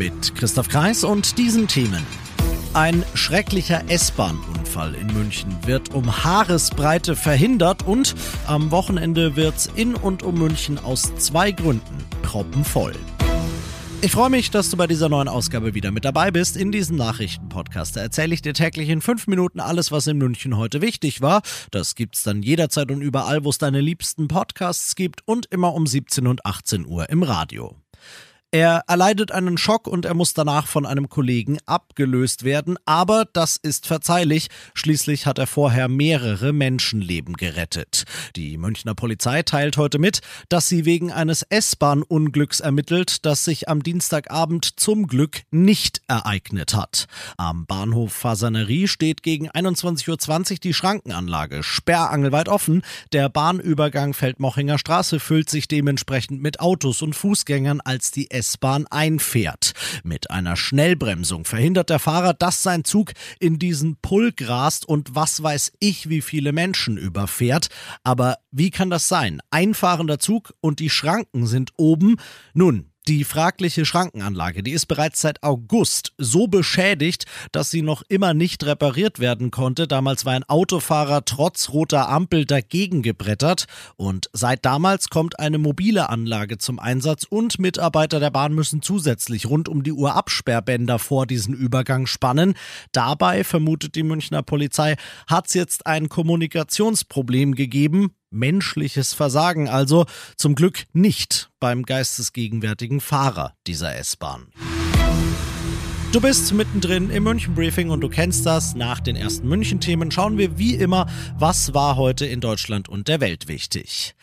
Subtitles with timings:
[0.00, 2.06] Mit Christoph Kreis und diesen Themen.
[2.72, 8.14] Ein schrecklicher S-Bahn-Unfall in München wird um Haaresbreite verhindert und
[8.46, 12.94] am Wochenende wird's in und um München aus zwei Gründen proppenvoll.
[14.00, 16.56] Ich freue mich, dass du bei dieser neuen Ausgabe wieder mit dabei bist.
[16.56, 20.80] In diesem Nachrichtenpodcast erzähle ich dir täglich in fünf Minuten alles, was in München heute
[20.80, 21.42] wichtig war.
[21.72, 25.86] Das gibt's dann jederzeit und überall, wo es deine liebsten Podcasts gibt und immer um
[25.86, 27.76] 17 und 18 Uhr im Radio.
[28.52, 33.56] Er erleidet einen Schock und er muss danach von einem Kollegen abgelöst werden, aber das
[33.56, 34.48] ist verzeihlich.
[34.74, 38.06] Schließlich hat er vorher mehrere Menschenleben gerettet.
[38.34, 43.84] Die Münchner Polizei teilt heute mit, dass sie wegen eines S-Bahn-Unglücks ermittelt, das sich am
[43.84, 47.06] Dienstagabend zum Glück nicht ereignet hat.
[47.36, 52.82] Am Bahnhof Fasanerie steht gegen 21.20 Uhr die Schrankenanlage sperrangelweit offen.
[53.12, 59.74] Der Bahnübergang Feldmochinger Straße füllt sich dementsprechend mit Autos und Fußgängern, als die S-Bahn einfährt.
[60.02, 65.42] Mit einer Schnellbremsung verhindert der Fahrer, dass sein Zug in diesen Pulk rast und was
[65.42, 67.68] weiß ich, wie viele Menschen überfährt.
[68.02, 69.40] Aber wie kann das sein?
[69.50, 72.16] Einfahrender Zug und die Schranken sind oben.
[72.54, 78.34] Nun, die fragliche Schrankenanlage, die ist bereits seit August so beschädigt, dass sie noch immer
[78.34, 79.88] nicht repariert werden konnte.
[79.88, 83.66] Damals war ein Autofahrer trotz roter Ampel dagegen gebrettert
[83.96, 89.46] und seit damals kommt eine mobile Anlage zum Einsatz und Mitarbeiter der Bahn müssen zusätzlich
[89.46, 92.54] rund um die Uhr Absperrbänder vor diesen Übergang spannen.
[92.92, 100.54] Dabei, vermutet die Münchner Polizei, hat es jetzt ein Kommunikationsproblem gegeben menschliches Versagen also zum
[100.54, 104.52] Glück nicht beim geistesgegenwärtigen Fahrer dieser S-Bahn.
[106.12, 108.74] Du bist mittendrin im München Briefing und du kennst das.
[108.74, 111.06] Nach den ersten München Themen schauen wir wie immer,
[111.38, 114.16] was war heute in Deutschland und der Welt wichtig.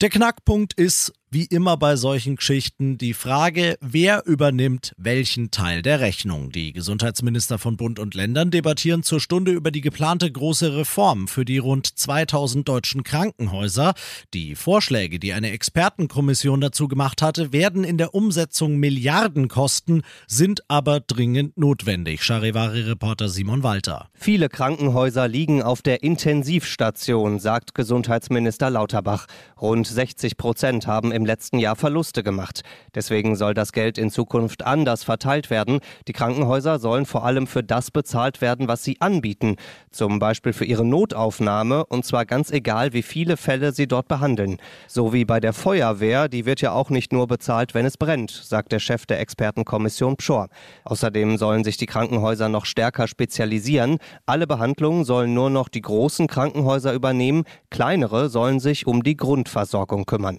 [0.00, 6.00] Der Knackpunkt ist, wie immer bei solchen Geschichten die Frage, wer übernimmt welchen Teil der
[6.00, 6.50] Rechnung.
[6.52, 11.44] Die Gesundheitsminister von Bund und Ländern debattieren zur Stunde über die geplante große Reform für
[11.44, 13.92] die rund 2000 deutschen Krankenhäuser.
[14.32, 20.62] Die Vorschläge, die eine Expertenkommission dazu gemacht hatte, werden in der Umsetzung Milliarden kosten, sind
[20.68, 22.22] aber dringend notwendig.
[22.22, 24.08] Charivari-Reporter Simon Walter.
[24.14, 29.26] Viele Krankenhäuser liegen auf der Intensivstation, sagt Gesundheitsminister Lauterbach.
[29.60, 32.62] Rund 60 Prozent haben im letzten Jahr Verluste gemacht.
[32.94, 35.80] Deswegen soll das Geld in Zukunft anders verteilt werden.
[36.06, 39.56] Die Krankenhäuser sollen vor allem für das bezahlt werden, was sie anbieten.
[39.90, 44.58] Zum Beispiel für ihre Notaufnahme und zwar ganz egal, wie viele Fälle sie dort behandeln.
[44.86, 48.30] So wie bei der Feuerwehr, die wird ja auch nicht nur bezahlt, wenn es brennt,
[48.30, 50.48] sagt der Chef der Expertenkommission Pschor.
[50.84, 53.98] Außerdem sollen sich die Krankenhäuser noch stärker spezialisieren.
[54.24, 57.42] Alle Behandlungen sollen nur noch die großen Krankenhäuser übernehmen.
[57.70, 60.38] Kleinere sollen sich um die Grundversorgung kümmern.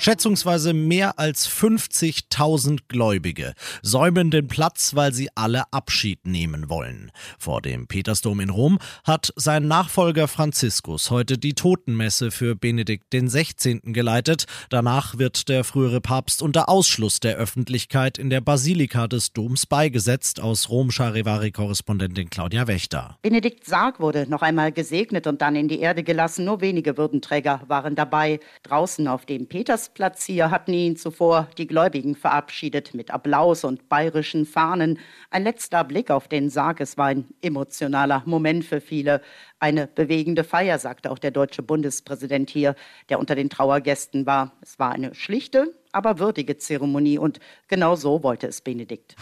[0.00, 7.10] Schätzungsweise mehr als 50.000 Gläubige säumen den Platz, weil sie alle Abschied nehmen wollen.
[7.36, 13.80] Vor dem Petersdom in Rom hat sein Nachfolger Franziskus heute die Totenmesse für Benedikt XVI.
[13.82, 14.44] geleitet.
[14.70, 20.40] Danach wird der frühere Papst unter Ausschluss der Öffentlichkeit in der Basilika des Doms beigesetzt.
[20.40, 23.18] Aus Rom Charivari-Korrespondentin Claudia Wächter.
[23.22, 26.44] Benedikt Sarg wurde noch einmal gesegnet und dann in die Erde gelassen.
[26.44, 28.38] Nur wenige Würdenträger waren dabei.
[28.62, 33.88] Draußen auf dem Peters Festplatz hier hatten ihn zuvor die Gläubigen verabschiedet mit Applaus und
[33.88, 34.98] bayerischen Fahnen.
[35.30, 39.22] Ein letzter Blick auf den Sarg, es war ein emotionaler Moment für viele.
[39.58, 42.74] Eine bewegende Feier, sagte auch der deutsche Bundespräsident hier,
[43.08, 44.52] der unter den Trauergästen war.
[44.60, 49.16] Es war eine schlichte, aber würdige Zeremonie und genau so wollte es Benedikt.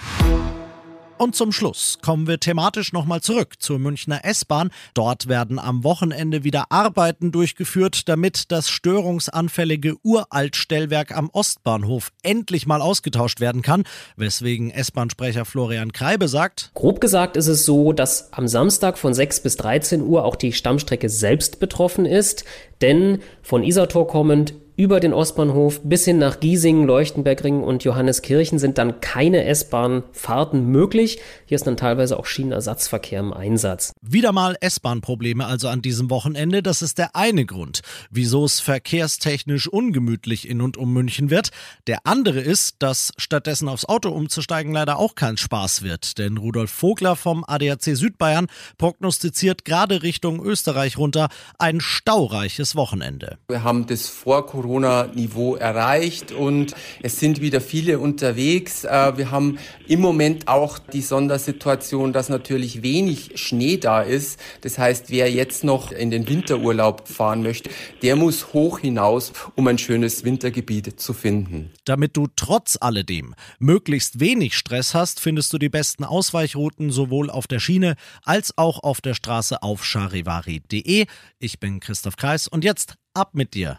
[1.18, 4.70] Und zum Schluss kommen wir thematisch nochmal zurück zur Münchner S-Bahn.
[4.92, 12.82] Dort werden am Wochenende wieder Arbeiten durchgeführt, damit das störungsanfällige Uraltstellwerk am Ostbahnhof endlich mal
[12.82, 13.84] ausgetauscht werden kann,
[14.16, 16.70] weswegen S-Bahn-Sprecher Florian Kreibe sagt.
[16.74, 20.52] Grob gesagt ist es so, dass am Samstag von 6 bis 13 Uhr auch die
[20.52, 22.44] Stammstrecke selbst betroffen ist,
[22.82, 28.78] denn von Isator kommend über den Ostbahnhof bis hin nach Giesing, Leuchtenbergring und Johanneskirchen sind
[28.78, 31.18] dann keine S-Bahn-Fahrten möglich.
[31.46, 33.92] Hier ist dann teilweise auch Schienenersatzverkehr im Einsatz.
[34.02, 36.62] Wieder mal S-Bahn-Probleme also an diesem Wochenende.
[36.62, 37.80] Das ist der eine Grund,
[38.10, 41.50] wieso es verkehrstechnisch ungemütlich in und um München wird.
[41.86, 46.18] Der andere ist, dass stattdessen aufs Auto umzusteigen leider auch kein Spaß wird.
[46.18, 51.28] Denn Rudolf Vogler vom ADAC Südbayern prognostiziert gerade Richtung Österreich runter
[51.58, 53.38] ein staureiches Wochenende.
[53.48, 58.84] Wir haben das vor Corona-Niveau erreicht und es sind wieder viele unterwegs.
[58.84, 64.40] Äh, wir haben im Moment auch die Sondersituation, dass natürlich wenig Schnee da ist.
[64.62, 67.70] Das heißt, wer jetzt noch in den Winterurlaub fahren möchte,
[68.02, 71.70] der muss hoch hinaus, um ein schönes Wintergebiet zu finden.
[71.84, 77.46] Damit du trotz alledem möglichst wenig Stress hast, findest du die besten Ausweichrouten sowohl auf
[77.46, 81.06] der Schiene als auch auf der Straße auf charivari.de.
[81.38, 83.78] Ich bin Christoph Kreis und jetzt ab mit dir